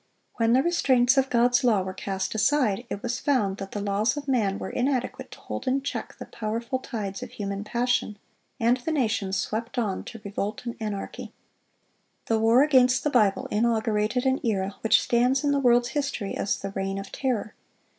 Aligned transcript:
When 0.37 0.53
the 0.53 0.63
restraints 0.63 1.15
of 1.15 1.29
God's 1.29 1.63
law 1.63 1.83
were 1.83 1.93
cast 1.93 2.33
aside, 2.33 2.87
it 2.89 3.03
was 3.03 3.19
found 3.19 3.57
that 3.57 3.69
the 3.71 3.79
laws 3.83 4.17
of 4.17 4.27
man 4.27 4.57
were 4.57 4.71
inadequate 4.71 5.29
to 5.29 5.39
hold 5.41 5.67
in 5.67 5.83
check 5.83 6.15
the 6.17 6.25
powerful 6.25 6.79
tides 6.79 7.21
of 7.21 7.29
human 7.33 7.63
passion; 7.63 8.17
and 8.59 8.77
the 8.77 8.91
nation 8.91 9.31
swept 9.31 9.77
on 9.77 10.03
to 10.05 10.19
revolt 10.23 10.65
and 10.65 10.75
anarchy. 10.79 11.33
The 12.25 12.39
war 12.39 12.63
against 12.63 13.03
the 13.03 13.11
Bible 13.11 13.45
inaugurated 13.51 14.25
an 14.25 14.39
era 14.43 14.75
which 14.81 14.99
stands 15.03 15.43
in 15.43 15.51
the 15.51 15.59
world's 15.59 15.89
history 15.89 16.35
as 16.35 16.57
"The 16.59 16.71
Reign 16.71 16.97
of 16.97 17.11
Terror." 17.11 17.53